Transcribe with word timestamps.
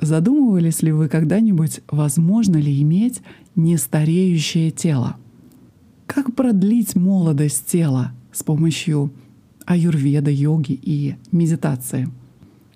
Задумывались 0.00 0.82
ли 0.82 0.92
вы 0.92 1.08
когда-нибудь, 1.08 1.80
возможно 1.90 2.56
ли 2.56 2.80
иметь 2.82 3.20
нестареющее 3.56 4.70
тело? 4.70 5.16
Как 6.06 6.34
продлить 6.34 6.94
молодость 6.94 7.66
тела 7.66 8.12
с 8.32 8.44
помощью 8.44 9.10
аюрведы, 9.66 10.30
йоги 10.30 10.78
и 10.80 11.16
медитации? 11.32 12.08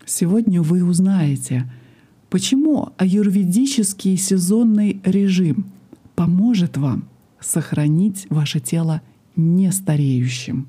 Сегодня 0.05 0.63
вы 0.63 0.85
узнаете, 0.85 1.71
почему 2.29 2.91
аюрведический 2.99 4.17
сезонный 4.17 5.01
режим 5.05 5.67
поможет 6.17 6.77
вам 6.77 7.05
сохранить 7.39 8.27
ваше 8.31 8.59
тело 8.59 9.01
нестареющим. 9.37 10.67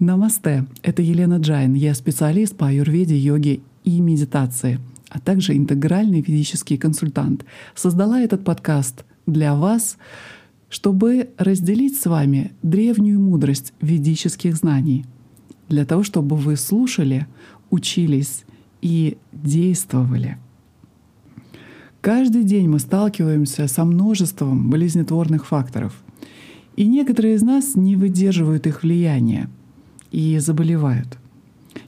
Намасте, 0.00 0.66
это 0.82 1.02
Елена 1.02 1.36
Джайн, 1.36 1.74
я 1.74 1.94
специалист 1.94 2.56
по 2.56 2.66
аюрведе, 2.66 3.16
йоге 3.16 3.60
и 3.84 4.00
медитации— 4.00 4.80
а 5.14 5.20
также 5.20 5.56
интегральный 5.56 6.22
физический 6.22 6.76
консультант, 6.76 7.44
создала 7.76 8.20
этот 8.20 8.44
подкаст 8.44 9.04
для 9.26 9.54
вас, 9.54 9.96
чтобы 10.68 11.30
разделить 11.38 11.96
с 11.96 12.06
вами 12.06 12.52
древнюю 12.64 13.20
мудрость 13.20 13.72
ведических 13.80 14.56
знаний, 14.56 15.06
для 15.68 15.86
того, 15.86 16.02
чтобы 16.02 16.34
вы 16.34 16.56
слушали, 16.56 17.28
учились 17.70 18.44
и 18.82 19.16
действовали. 19.32 20.36
Каждый 22.00 22.42
день 22.42 22.68
мы 22.68 22.80
сталкиваемся 22.80 23.68
со 23.68 23.84
множеством 23.84 24.68
болезнетворных 24.68 25.46
факторов, 25.46 26.02
и 26.74 26.88
некоторые 26.88 27.36
из 27.36 27.42
нас 27.42 27.76
не 27.76 27.94
выдерживают 27.94 28.66
их 28.66 28.82
влияния 28.82 29.48
и 30.10 30.36
заболевают. 30.40 31.18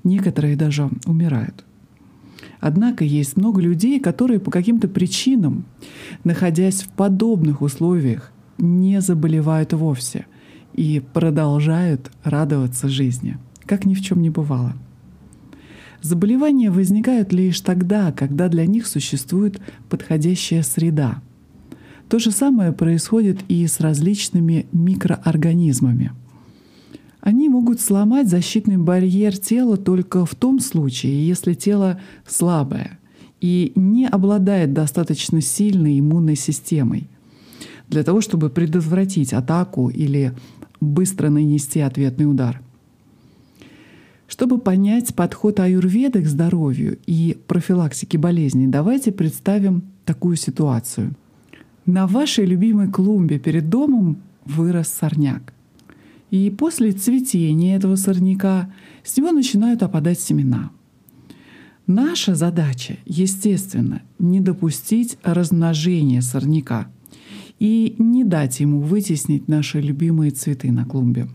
Некоторые 0.04 0.54
даже 0.54 0.88
умирают. 1.06 1.64
Однако 2.66 3.04
есть 3.04 3.36
много 3.36 3.60
людей, 3.60 4.00
которые 4.00 4.40
по 4.40 4.50
каким-то 4.50 4.88
причинам, 4.88 5.66
находясь 6.24 6.82
в 6.82 6.88
подобных 6.88 7.62
условиях, 7.62 8.32
не 8.58 9.00
заболевают 9.00 9.72
вовсе 9.72 10.26
и 10.74 11.00
продолжают 11.12 12.10
радоваться 12.24 12.88
жизни, 12.88 13.38
как 13.66 13.86
ни 13.86 13.94
в 13.94 14.02
чем 14.02 14.20
не 14.20 14.30
бывало. 14.30 14.72
Заболевания 16.02 16.72
возникают 16.72 17.32
лишь 17.32 17.60
тогда, 17.60 18.10
когда 18.10 18.48
для 18.48 18.66
них 18.66 18.88
существует 18.88 19.60
подходящая 19.88 20.64
среда. 20.64 21.22
То 22.08 22.18
же 22.18 22.32
самое 22.32 22.72
происходит 22.72 23.44
и 23.46 23.64
с 23.64 23.78
различными 23.78 24.66
микроорганизмами– 24.72 26.10
они 27.26 27.48
могут 27.48 27.80
сломать 27.80 28.28
защитный 28.28 28.76
барьер 28.76 29.36
тела 29.36 29.76
только 29.76 30.24
в 30.24 30.36
том 30.36 30.60
случае, 30.60 31.26
если 31.26 31.54
тело 31.54 32.00
слабое 32.24 33.00
и 33.40 33.72
не 33.74 34.06
обладает 34.06 34.72
достаточно 34.72 35.40
сильной 35.40 35.98
иммунной 35.98 36.36
системой 36.36 37.08
для 37.88 38.04
того, 38.04 38.20
чтобы 38.20 38.48
предотвратить 38.48 39.32
атаку 39.32 39.88
или 39.88 40.34
быстро 40.80 41.28
нанести 41.28 41.80
ответный 41.80 42.30
удар. 42.30 42.62
Чтобы 44.28 44.58
понять 44.58 45.12
подход 45.12 45.58
аюрведы 45.58 46.22
к 46.22 46.26
здоровью 46.26 46.96
и 47.08 47.36
профилактике 47.48 48.18
болезней, 48.18 48.68
давайте 48.68 49.10
представим 49.10 49.82
такую 50.04 50.36
ситуацию. 50.36 51.16
На 51.86 52.06
вашей 52.06 52.44
любимой 52.44 52.88
клумбе 52.88 53.40
перед 53.40 53.68
домом 53.68 54.18
вырос 54.44 54.86
сорняк. 54.86 55.55
И 56.36 56.50
после 56.50 56.92
цветения 56.92 57.76
этого 57.76 57.96
сорняка 57.96 58.70
с 59.02 59.16
него 59.16 59.32
начинают 59.32 59.82
опадать 59.82 60.20
семена. 60.20 60.70
Наша 61.86 62.34
задача, 62.34 62.98
естественно, 63.06 64.02
не 64.18 64.40
допустить 64.40 65.16
размножения 65.22 66.20
сорняка 66.20 66.88
и 67.58 67.94
не 67.98 68.22
дать 68.22 68.60
ему 68.60 68.80
вытеснить 68.80 69.48
наши 69.48 69.80
любимые 69.80 70.30
цветы 70.30 70.70
на 70.70 70.84
клумбе. 70.84 71.26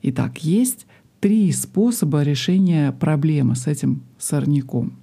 Итак, 0.00 0.42
есть 0.42 0.86
три 1.20 1.52
способа 1.52 2.22
решения 2.22 2.92
проблемы 2.92 3.54
с 3.54 3.66
этим 3.66 4.02
сорняком. 4.18 4.94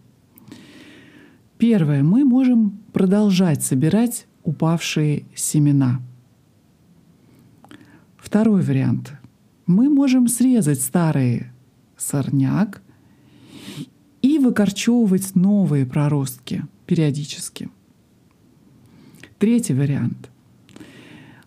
Первое. 1.60 2.02
Мы 2.02 2.26
можем 2.26 2.80
продолжать 2.94 3.64
собирать 3.64 4.26
упавшие 4.44 5.26
семена– 5.36 6.02
Второй 8.28 8.62
вариант. 8.62 9.14
Мы 9.68 9.88
можем 9.88 10.28
срезать 10.28 10.82
старый 10.82 11.44
сорняк 11.96 12.82
и 14.22 14.38
выкорчевывать 14.38 15.34
новые 15.34 15.86
проростки 15.86 16.64
периодически. 16.86 17.70
Третий 19.40 19.74
вариант. 19.74 20.30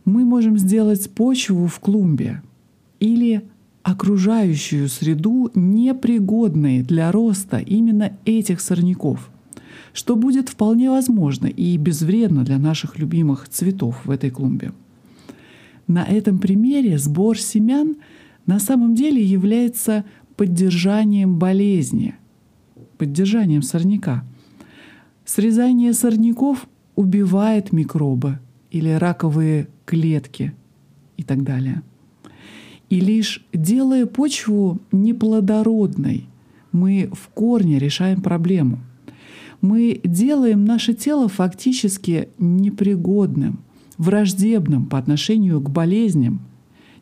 Мы 0.07 0.25
можем 0.25 0.57
сделать 0.57 1.11
почву 1.11 1.67
в 1.67 1.79
клумбе 1.81 2.43
или 2.99 3.47
окружающую 3.83 4.89
среду 4.89 5.51
непригодной 5.55 6.81
для 6.81 7.13
роста 7.13 7.59
именно 7.59 8.17
этих 8.25 8.63
сорняков, 8.63 9.29
что 9.93 10.17
будет 10.17 10.49
вполне 10.49 10.89
возможно 10.89 11.45
и 11.45 11.77
безвредно 11.77 12.43
для 12.43 12.57
наших 12.57 12.99
любимых 12.99 13.51
цветов 13.51 14.01
в 14.07 14.11
этой 14.11 14.31
клумбе. 14.31 14.73
На 15.91 16.05
этом 16.05 16.39
примере 16.39 16.99
сбор 16.99 17.37
семян 17.37 17.97
на 18.47 18.61
самом 18.61 18.95
деле 18.95 19.21
является 19.25 20.05
поддержанием 20.37 21.37
болезни, 21.37 22.15
поддержанием 22.97 23.63
сорняка. 23.63 24.25
Срезание 25.25 25.93
сорняков 25.93 26.69
убивает 26.95 27.73
микробы 27.73 28.39
или 28.71 28.91
раковые 28.91 29.67
клетки 29.85 30.55
и 31.17 31.25
так 31.25 31.43
далее. 31.43 31.83
И 32.89 33.01
лишь 33.01 33.45
делая 33.53 34.07
почву 34.07 34.79
неплодородной, 34.93 36.29
мы 36.71 37.11
в 37.13 37.31
корне 37.31 37.81
решаем 37.81 38.23
проблему. 38.23 38.79
Мы 39.61 40.01
делаем 40.05 40.65
наше 40.65 40.95
тело 40.95 41.27
фактически 41.27 42.29
непригодным– 42.39 43.59
враждебным 44.01 44.87
по 44.87 44.97
отношению 44.97 45.61
к 45.61 45.69
болезням, 45.69 46.41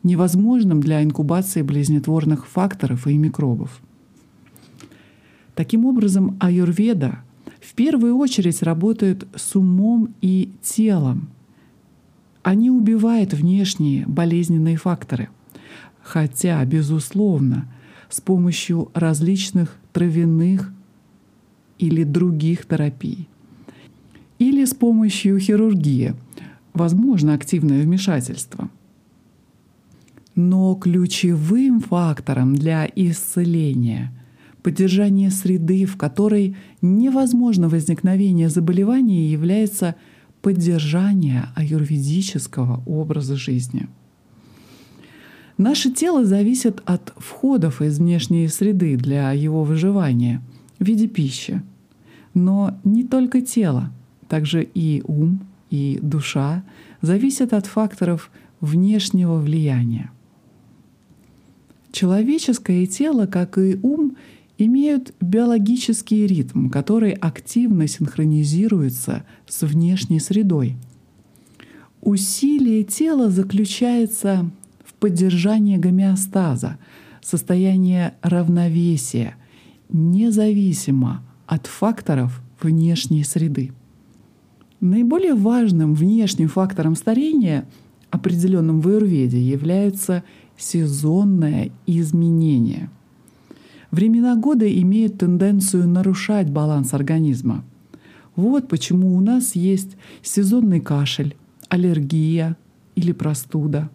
невозможным 0.03 0.81
для 0.81 1.05
инкубации 1.05 1.63
болезнетворных 1.63 2.49
факторов 2.49 3.07
и 3.07 3.17
микробов. 3.17 3.81
Таким 5.55 5.85
образом, 5.85 6.37
аюрведа 6.41 7.21
в 7.61 7.75
первую 7.75 8.17
очередь 8.17 8.65
работает 8.65 9.29
с 9.37 9.55
умом 9.55 10.13
и 10.21 10.51
телом, 10.61 11.29
не 12.45 12.71
убивает 12.71 13.33
внешние 13.33 14.05
болезненные 14.07 14.77
факторы. 14.77 15.29
Хотя, 16.03 16.65
безусловно, 16.65 17.69
с 18.09 18.21
помощью 18.21 18.91
различных 18.95 19.77
травяных 19.93 20.73
или 21.79 22.03
других 22.03 22.67
терапий, 22.67 23.29
или 24.41 24.65
с 24.65 24.75
помощью 24.75 25.39
хирургии– 25.39 26.17
возможно 26.75 27.35
активное 27.35 27.83
вмешательство. 27.83 28.71
Но 30.35 30.75
ключевым 30.77 31.81
фактором 31.81 32.55
для 32.55 32.89
исцеления 32.95 34.13
поддержания 34.63 35.31
среды, 35.31 35.85
в 35.87 35.97
которой 35.97 36.57
невозможно 36.83 37.69
возникновение 37.69 38.49
заболевания, 38.49 39.31
является 39.31 39.95
поддержание 40.43 41.47
аюрведического 41.57 42.83
образа 42.87 43.37
жизни. 43.37 43.89
Наше 45.57 45.91
тело 45.91 46.25
зависит 46.25 46.83
от 46.85 47.13
входов 47.17 47.83
из 47.83 47.99
внешней 47.99 48.47
среды 48.49 48.97
для 48.97 49.33
его 49.33 49.65
выживания 49.65 50.41
в 50.79 50.85
виде 50.85 51.09
пищи. 51.09 51.63
Но 52.35 52.79
не 52.85 53.03
только 53.03 53.41
тело, 53.41 53.91
также 54.29 54.63
и 54.63 55.03
ум, 55.05 55.41
и 55.71 55.99
душа 56.03 56.65
зависят 57.03 57.53
от 57.53 57.67
факторов 57.67 58.31
внешнего 58.61 59.39
влияния. 59.39 60.11
Человеческое 61.93 62.87
тело, 62.87 63.27
как 63.27 63.59
и 63.59 63.79
ум, 63.83 64.17
имеют 64.59 65.15
биологический 65.21 66.27
ритм, 66.27 66.69
который 66.69 67.13
активно 67.13 67.87
синхронизируется 67.87 69.25
с 69.47 69.63
внешней 69.63 70.21
средой. 70.21 70.77
Усилие 72.01 72.85
тела 72.85 73.31
заключается 73.31 74.51
в 74.85 74.95
поддержании 74.95 75.77
гомеостаза, 75.77 76.79
состояния 77.23 78.17
равновесия, 78.23 79.37
независимо 79.89 81.23
от 81.47 81.67
факторов 81.67 82.41
внешней 82.61 83.25
среды. 83.25 83.73
Наиболее 84.81 85.35
важным 85.35 85.95
внешним 85.95 86.49
фактором 86.49 86.95
старения, 86.95 87.67
определенным 88.11 88.81
в 88.81 88.89
аюрведе, 88.89 89.41
является 89.41 90.23
сезонное 90.57 91.71
изменение. 91.87 92.89
Времена 93.91 94.37
года 94.37 94.71
имеют 94.71 95.19
тенденцию 95.19 95.89
нарушать 95.89 96.51
баланс 96.51 96.95
организма. 96.95 97.65
Вот 98.37 98.69
почему 98.69 99.17
у 99.17 99.21
нас 99.21 99.57
есть 99.57 99.97
сезонный 100.23 100.81
кашель, 100.81 101.35
аллергия 101.69 102.57
или 102.95 103.13
простуда. 103.13 103.91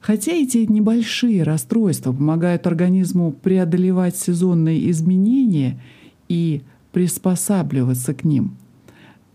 Хотя 0.00 0.32
эти 0.32 0.58
небольшие 0.58 1.42
расстройства 1.44 2.12
помогают 2.12 2.66
организму 2.66 3.32
преодолевать 3.32 4.16
сезонные 4.16 4.90
изменения 4.90 5.80
и 6.28 6.62
приспосабливаться 6.90 8.14
к 8.14 8.24
ним, 8.24 8.56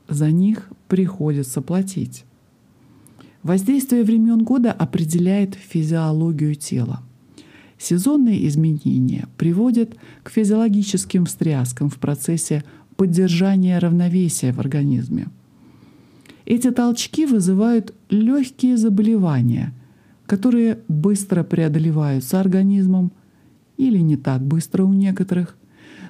за 0.07 0.31
них 0.31 0.69
приходится 0.87 1.61
платить. 1.61 2.25
Воздействие 3.43 4.03
времен 4.03 4.43
года 4.43 4.71
определяет 4.71 5.55
физиологию 5.55 6.55
тела. 6.55 7.03
Сезонные 7.77 8.47
изменения 8.47 9.27
приводят 9.37 9.95
к 10.23 10.29
физиологическим 10.29 11.25
встряскам 11.25 11.89
в 11.89 11.97
процессе 11.97 12.63
поддержания 12.95 13.77
равновесия 13.77 14.51
в 14.53 14.59
организме. 14.59 15.27
Эти 16.45 16.71
толчки 16.71 17.25
вызывают 17.25 17.93
легкие 18.09 18.77
заболевания, 18.77 19.73
которые 20.25 20.79
быстро 20.87 21.43
преодолеваются 21.43 22.39
организмом 22.39 23.11
или 23.77 23.97
не 23.99 24.15
так 24.15 24.41
быстро 24.41 24.83
у 24.83 24.93
некоторых, 24.93 25.57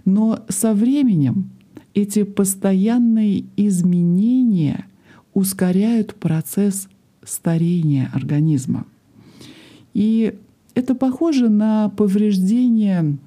но 0.06 0.46
со 0.50 0.74
временем 0.74 1.50
эти 1.96 2.24
постоянные 2.24 3.46
изменения 3.56 4.86
ускоряют 5.34 6.14
процесс 6.16 6.88
старения 7.24 8.12
организма. 8.14 8.86
И 9.94 10.36
это 10.76 10.94
похоже 10.94 11.50
на 11.50 11.90
повреждение, 11.90 13.18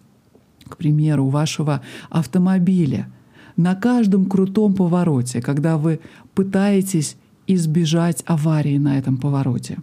к 0.69 0.77
примеру, 0.77 1.29
вашего 1.29 1.83
автомобиля 2.11 3.11
на 3.57 3.75
каждом 3.75 4.27
крутом 4.27 4.75
повороте, 4.75 5.41
когда 5.41 5.79
вы 5.79 6.01
пытаетесь 6.35 7.17
избежать 7.47 8.23
аварии 8.27 8.77
на 8.77 8.99
этом 8.99 9.17
повороте. 9.17 9.79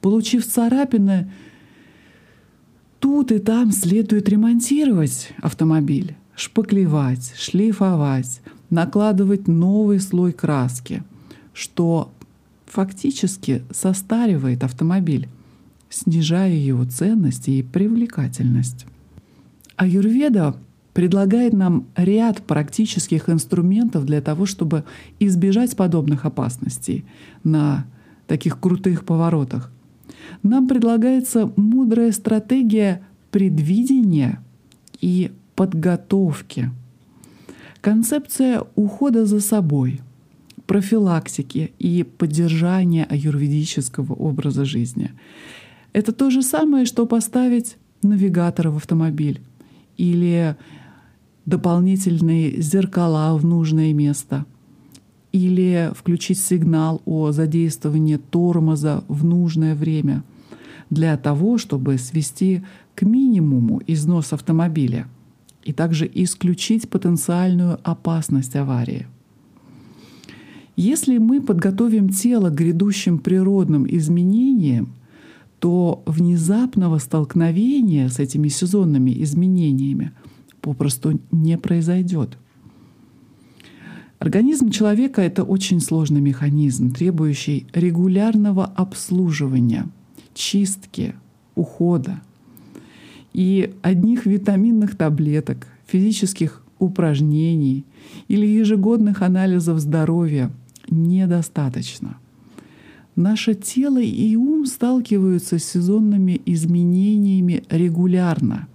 Получив 0.00 0.46
царапины, 0.46 1.30
тут 3.00 3.32
и 3.32 3.40
там 3.40 3.72
следует 3.72 4.28
ремонтировать 4.28 5.32
автомобиль, 5.42 6.14
шпаклевать, 6.38 7.34
шлифовать, 7.36 8.40
накладывать 8.70 9.48
новый 9.48 9.98
слой 9.98 10.32
краски, 10.32 11.02
что 11.52 12.12
фактически 12.66 13.64
состаривает 13.72 14.62
автомобиль, 14.62 15.28
снижая 15.90 16.54
его 16.54 16.84
ценность 16.84 17.48
и 17.48 17.62
привлекательность. 17.62 18.86
Аюрведа 19.76 20.54
предлагает 20.94 21.54
нам 21.54 21.86
ряд 21.96 22.42
практических 22.42 23.28
инструментов 23.28 24.04
для 24.04 24.20
того, 24.20 24.46
чтобы 24.46 24.84
избежать 25.18 25.76
подобных 25.76 26.24
опасностей 26.24 27.04
на 27.42 27.86
таких 28.28 28.60
крутых 28.60 29.04
поворотах. 29.04 29.72
Нам 30.42 30.68
предлагается 30.68 31.52
мудрая 31.56 32.12
стратегия 32.12 33.02
предвидения 33.30 34.40
и 35.00 35.32
подготовки. 35.58 36.70
Концепция 37.80 38.62
ухода 38.76 39.26
за 39.26 39.40
собой— 39.40 40.00
профилактики 40.66 41.72
и 41.80 42.04
поддержания 42.04 43.04
аюрведического 43.04 44.12
образа 44.12 44.64
жизни. 44.64 45.10
Это 45.92 46.12
то 46.12 46.30
же 46.30 46.42
самое, 46.42 46.86
что 46.86 47.06
поставить 47.06 47.76
навигатор 48.02 48.68
в 48.68 48.76
автомобиль 48.76 49.40
или 49.96 50.54
дополнительные 51.44 52.62
зеркала 52.62 53.36
в 53.36 53.44
нужное 53.44 53.92
место 53.92 54.46
или 55.32 55.90
включить 55.92 56.38
сигнал 56.38 57.02
о 57.04 57.32
задействовании 57.32 58.16
тормоза 58.16 59.02
в 59.08 59.24
нужное 59.24 59.74
время 59.74 60.22
для 60.88 61.16
того, 61.16 61.58
чтобы 61.58 61.98
свести 61.98 62.62
к 62.94 63.02
минимуму 63.02 63.80
износ 63.88 64.32
автомобиля 64.32 65.08
и 65.68 65.72
также 65.72 66.10
исключить 66.12 66.88
потенциальную 66.88 67.78
опасность 67.84 68.56
аварии– 68.56 69.06
если 70.80 71.18
мы 71.18 71.40
подготовим 71.40 72.08
тело 72.08 72.50
к 72.50 72.54
грядущим 72.54 73.18
природным 73.18 73.84
изменениям, 73.84 74.94
то 75.58 76.04
внезапного 76.06 76.98
столкновения 76.98 78.08
с 78.08 78.20
этими 78.20 78.46
сезонными 78.46 79.10
изменениями 79.24 80.12
попросту 80.60 81.20
не 81.32 81.58
произойдет. 81.58 82.38
Организм 84.20 84.70
человека— 84.70 85.20
это 85.22 85.42
очень 85.42 85.80
сложный 85.80 86.20
механизм, 86.20 86.92
требующий 86.92 87.66
регулярного 87.72 88.64
обслуживания, 88.64 89.88
чистки, 90.32 91.16
ухода. 91.56 92.22
И 93.32 93.72
одних 93.82 94.26
витаминных 94.26 94.96
таблеток, 94.96 95.66
физических 95.86 96.62
упражнений 96.78 97.84
или 98.28 98.46
ежегодных 98.46 99.22
анализов 99.22 99.78
здоровья— 99.80 100.50
недостаточно. 100.90 102.18
Наше 103.16 103.54
тело 103.54 104.00
и 104.00 104.36
ум 104.36 104.64
сталкиваются 104.66 105.58
с 105.58 105.64
сезонными 105.64 106.40
изменениями 106.46 107.64
регулярно. 107.68 108.68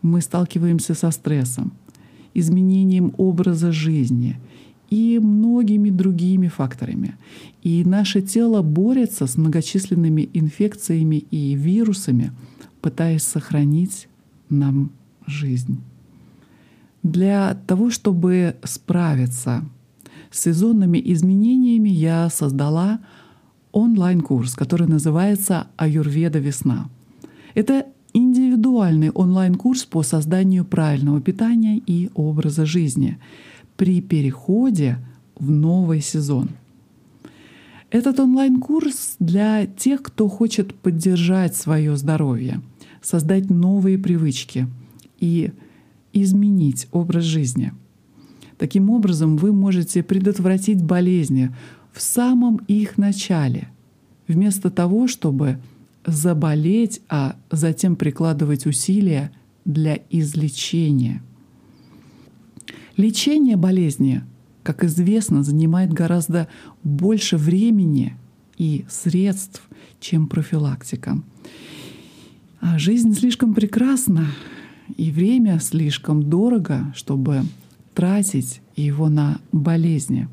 Мы 0.00 0.22
сталкиваемся 0.22 0.94
со 0.94 1.10
стрессом, 1.10 1.72
изменением 2.32 3.12
образа 3.18 3.70
жизни 3.70 4.38
и 4.88 5.18
многими 5.22 5.90
другими 5.90 6.48
факторами. 6.48 7.16
И 7.62 7.84
наше 7.84 8.22
тело 8.22 8.62
борется 8.62 9.26
с 9.26 9.36
многочисленными 9.36 10.30
инфекциями 10.32 11.16
и 11.30 11.54
вирусами, 11.54 12.32
пытаясь 12.88 13.22
сохранить 13.22 14.08
нам 14.48 14.90
жизнь. 15.26 15.78
Для 17.02 17.54
того, 17.66 17.90
чтобы 17.90 18.56
справиться 18.64 19.62
с 20.30 20.40
сезонными 20.40 20.98
изменениями 21.12 21.90
я 21.90 22.30
создала 22.30 23.00
онлайн-курс, 23.72 24.54
который 24.54 24.88
называется 24.88 25.66
«Аюрведа 25.76 26.38
весна». 26.38 26.88
Это 27.54 27.84
индивидуальный 28.14 29.10
онлайн-курс 29.10 29.84
по 29.84 30.02
созданию 30.02 30.64
правильного 30.64 31.20
питания 31.20 31.82
и 31.86 32.10
образа 32.14 32.64
жизни 32.64 33.18
при 33.76 34.00
переходе 34.00 34.96
в 35.38 35.50
новый 35.50 36.00
сезон. 36.00 36.48
Этот 37.90 38.18
онлайн-курс 38.18 39.16
для 39.18 39.66
тех, 39.66 40.02
кто 40.02 40.26
хочет 40.30 40.74
поддержать 40.74 41.54
свое 41.54 41.94
здоровье, 41.98 42.62
создать 43.02 43.50
новые 43.50 43.98
привычки 43.98 44.66
и 45.20 45.52
изменить 46.12 46.88
образ 46.92 47.24
жизни— 47.24 47.72
Таким 48.58 48.90
образом, 48.90 49.36
вы 49.36 49.52
можете 49.52 50.02
предотвратить 50.02 50.82
болезни 50.82 51.54
в 51.92 52.02
самом 52.02 52.56
их 52.66 52.98
начале, 52.98 53.68
вместо 54.26 54.68
того, 54.68 55.06
чтобы 55.06 55.60
заболеть, 56.04 57.00
а 57.08 57.36
затем 57.52 57.94
прикладывать 57.94 58.66
усилия 58.66 59.30
для 59.64 59.98
излечения. 60.10 61.22
Лечение 62.96 63.56
болезни, 63.56 64.24
как 64.64 64.82
известно, 64.82 65.44
занимает 65.44 65.92
гораздо 65.92 66.48
больше 66.82 67.36
времени 67.36 68.16
и 68.56 68.84
средств, 68.88 69.62
чем 70.00 70.26
профилактика. 70.26 71.22
А 72.60 72.78
жизнь 72.78 73.14
слишком 73.14 73.54
прекрасна, 73.54 74.26
и 74.96 75.10
время 75.10 75.60
слишком 75.60 76.22
дорого, 76.22 76.92
чтобы 76.94 77.42
тратить 77.94 78.60
его 78.74 79.08
на 79.08 79.40
болезни. 79.52 80.28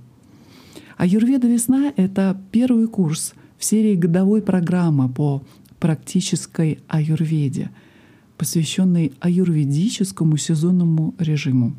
Аюрведа 0.97 1.47
весна— 1.47 1.91
это 1.97 2.39
первый 2.51 2.87
курс 2.87 3.33
в 3.57 3.65
серии 3.65 3.95
годовой 3.95 4.41
программы 4.41 5.09
по 5.09 5.43
практической 5.79 6.79
аюрведе, 6.87 7.69
посвященной 8.37 9.13
аюрведическому 9.19 10.37
сезонному 10.37 11.13
режиму. 11.19 11.75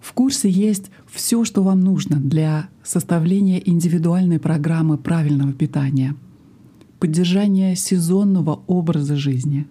В 0.00 0.12
курсе 0.12 0.48
есть 0.48 0.90
все, 1.06 1.44
что 1.44 1.62
вам 1.62 1.80
нужно 1.80 2.16
для 2.16 2.68
составления 2.82 3.58
индивидуальной 3.58 4.38
программы 4.38 4.96
правильного 4.96 5.52
питания, 5.52 6.14
поддержания 7.00 7.74
сезонного 7.74 8.62
образа 8.66 9.16
жизни 9.16 9.66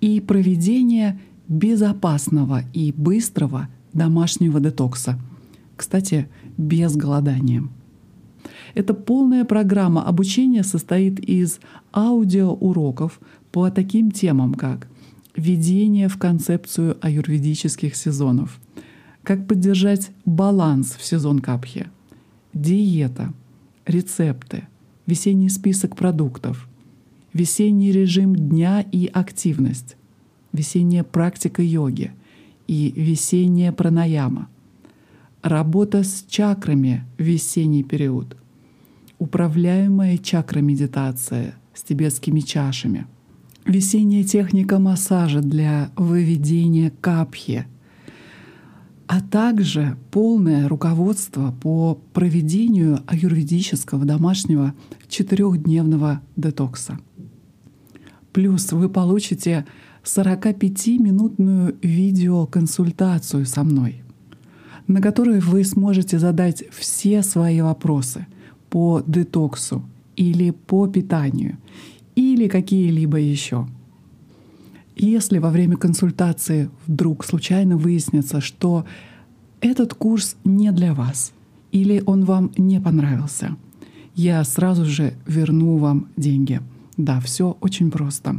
и 0.00 0.20
проведения 0.20 1.18
безопасного 1.48 2.62
и 2.74 2.92
быстрого 2.92 3.68
домашнего 3.92 4.60
детокса. 4.60 5.18
Кстати, 5.76 6.28
без 6.58 6.96
голодания. 6.96 7.64
Эта 8.74 8.94
полная 8.94 9.44
программа 9.44 10.02
обучения 10.02 10.64
состоит 10.64 11.20
из 11.20 11.60
аудиоуроков 11.94 13.20
по 13.52 13.70
таким 13.70 14.10
темам, 14.10 14.54
как 14.54 14.88
введение 15.36 16.08
в 16.08 16.18
концепцию 16.18 16.98
аюрведических 17.00 17.94
сезонов, 17.94 18.60
как 19.22 19.46
поддержать 19.46 20.10
баланс 20.24 20.96
в 20.98 21.04
сезон 21.04 21.38
капхи, 21.38 21.86
диета, 22.52 23.32
рецепты, 23.86 24.66
весенний 25.06 25.48
список 25.48 25.96
продуктов, 25.96 26.68
весенний 27.32 27.92
режим 27.92 28.34
дня 28.34 28.84
и 28.92 29.06
активность, 29.06 29.96
весенняя 30.52 31.04
практика 31.04 31.62
йоги 31.62 32.12
и 32.66 32.92
весенняя 32.96 33.72
пранаяма, 33.72 34.48
работа 35.42 36.02
с 36.02 36.24
чакрами 36.28 37.04
в 37.18 37.22
весенний 37.22 37.84
период, 37.84 38.36
управляемая 39.18 40.18
чакра-медитация 40.18 41.54
с 41.74 41.82
тибетскими 41.82 42.40
чашами, 42.40 43.06
весенняя 43.64 44.24
техника 44.24 44.78
массажа 44.78 45.40
для 45.40 45.90
выведения 45.96 46.92
капхи— 47.00 47.66
а 49.06 49.20
также 49.20 49.96
полное 50.10 50.68
руководство 50.68 51.54
по 51.62 51.98
проведению 52.12 53.00
аюрведического 53.06 54.04
домашнего 54.04 54.74
четырехдневного 55.08 56.20
детокса. 56.36 56.98
Плюс 58.32 58.72
вы 58.72 58.88
получите 58.88 59.64
45-минутную 60.04 61.76
видеоконсультацию 61.82 63.46
со 63.46 63.62
мной, 63.64 64.02
на 64.86 65.00
которой 65.00 65.40
вы 65.40 65.64
сможете 65.64 66.18
задать 66.18 66.64
все 66.70 67.22
свои 67.22 67.60
вопросы 67.60 68.26
по 68.70 69.02
детоксу 69.06 69.84
или 70.16 70.50
по 70.50 70.86
питанию 70.86 71.58
или 72.14 72.48
какие-либо 72.48 73.18
еще. 73.18 73.68
Если 74.96 75.38
во 75.38 75.50
время 75.50 75.76
консультации 75.76 76.70
вдруг 76.86 77.22
случайно 77.22 77.76
выяснится, 77.76 78.40
что 78.40 78.86
этот 79.60 79.92
курс 79.92 80.36
не 80.42 80.72
для 80.72 80.94
вас 80.94 81.34
или 81.70 82.02
он 82.06 82.24
вам 82.24 82.50
не 82.56 82.80
понравился, 82.80 83.56
я 84.14 84.42
сразу 84.44 84.86
же 84.86 85.12
верну 85.26 85.76
вам 85.76 86.08
деньги. 86.16 86.62
Да, 86.96 87.20
все 87.20 87.58
очень 87.60 87.90
просто. 87.90 88.36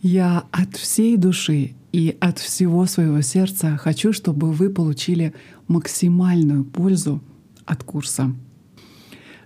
Я 0.00 0.44
от 0.50 0.76
всей 0.76 1.18
души 1.18 1.74
и 1.92 2.16
от 2.20 2.38
всего 2.38 2.86
своего 2.86 3.20
сердца 3.20 3.76
хочу, 3.76 4.14
чтобы 4.14 4.52
вы 4.52 4.70
получили 4.70 5.34
максимальную 5.68 6.64
пользу 6.64 7.22
от 7.66 7.84
курса. 7.84 8.34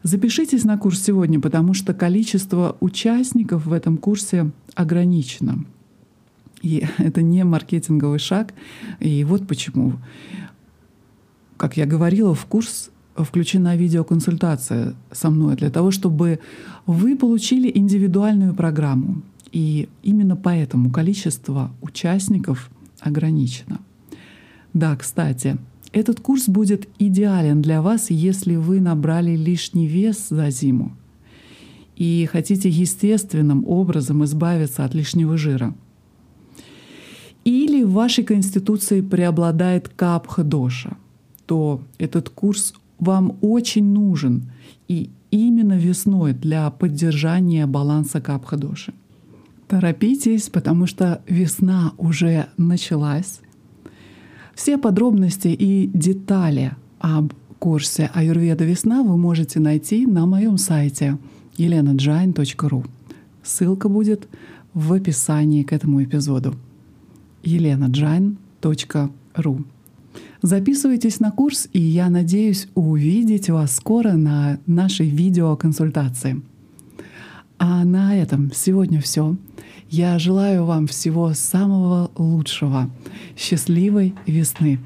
Запишитесь 0.05 0.63
на 0.63 0.79
курс 0.79 1.03
сегодня, 1.03 1.41
потому 1.41 1.75
что 1.75 1.93
количество 1.93 2.77
участников 2.79 3.67
в 3.67 3.73
этом 3.73 3.99
курсе 3.99 4.53
ограничено. 4.77 5.65
И 6.63 6.87
это 6.99 7.23
не 7.23 7.45
маркетинговый 7.45 8.19
шаг. 8.19 8.55
И 9.01 9.25
вот 9.25 9.47
почему. 9.47 9.95
Как 11.57 11.77
я 11.77 11.87
говорила, 11.87 12.35
в 12.35 12.47
курс 12.47 12.91
включена 13.17 13.77
видеоконсультация 13.77 14.95
со 15.13 15.31
мной 15.31 15.57
для 15.57 15.71
того, 15.71 15.91
чтобы 15.91 16.41
вы 16.87 17.17
получили 17.17 17.71
индивидуальную 17.75 18.55
программу. 18.55 19.23
И 19.53 19.89
именно 20.03 20.37
поэтому 20.37 20.91
количество 20.91 21.71
участников 21.83 22.71
ограничено. 23.01 23.81
Да, 24.73 24.97
кстати, 24.97 25.59
этот 25.93 26.21
курс 26.21 26.49
будет 26.49 26.89
идеален 26.99 27.61
для 27.61 27.83
вас, 27.83 28.11
если 28.11 28.55
вы 28.55 28.81
набрали 28.81 29.35
лишний 29.35 29.89
вес 29.89 30.29
за 30.31 30.51
зиму 30.51 30.97
и 31.97 32.27
хотите 32.31 32.69
естественным 32.71 33.67
образом 33.67 34.25
избавиться 34.25 34.85
от 34.85 34.95
лишнего 34.95 35.37
жира— 35.37 35.75
или 37.81 37.85
в 37.85 37.93
вашей 37.93 38.25
конституции 38.25 39.01
преобладает 39.01 39.89
капха-доша, 39.89 40.97
то 41.47 41.81
этот 41.99 42.29
курс 42.29 42.75
вам 42.99 43.39
очень 43.41 43.87
нужен 43.93 44.51
и 44.89 45.11
именно 45.31 45.79
весной 45.79 46.33
для 46.33 46.71
поддержания 46.71 47.67
баланса 47.67 48.21
капха-доши. 48.21 48.93
Торопитесь, 49.69 50.51
потому 50.51 50.87
что 50.87 51.23
весна 51.29 51.93
уже 51.97 52.47
началась. 52.59 53.41
Все 54.55 54.77
подробности 54.77 55.49
и 55.49 55.91
детали 55.95 56.73
об 56.99 57.33
курсе 57.59 58.11
Аюрведа 58.15 58.65
весна 58.65 59.03
вы 59.03 59.17
можете 59.17 59.61
найти 59.61 60.07
на 60.07 60.27
моем 60.27 60.59
сайте 60.59 61.17
elenajain.ru. 61.57 62.85
Ссылка 63.43 63.89
будет 63.89 64.29
в 64.75 64.93
описании 64.93 65.63
к 65.63 65.73
этому 65.73 66.03
эпизоду 66.03 66.55
elenajain.ru. 67.43 69.65
Записывайтесь 70.43 71.21
на 71.21 71.31
курс, 71.31 71.69
и 71.73 71.81
я 71.81 72.09
надеюсь 72.09 72.69
увидеть 72.75 73.51
вас 73.51 73.77
скоро 73.77 74.13
на 74.13 74.59
нашей 74.67 75.09
видеоконсультации. 75.09 76.41
А 77.59 77.85
на 77.85 78.17
этом 78.17 78.51
сегодня 78.55 79.03
все. 79.03 79.37
Я 79.91 80.19
желаю 80.19 80.65
вам 80.65 80.87
всего 80.87 81.35
самого 81.35 82.11
лучшего. 82.17 82.91
Счастливой 83.37 84.15
весны. 84.27 84.79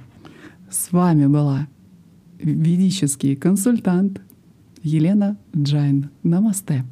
С 0.69 0.91
вами 0.91 1.27
была 1.27 1.69
ведический 2.39 3.37
консультант 3.37 4.21
Елена 4.83 5.39
Джайн. 5.57 6.11
Намасте. 6.25 6.85